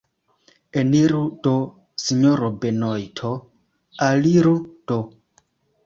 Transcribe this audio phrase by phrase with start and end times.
[0.81, 1.53] Eniru do,
[2.05, 3.35] sinjoro Benojto,
[4.11, 4.59] aliru
[4.91, 5.01] do.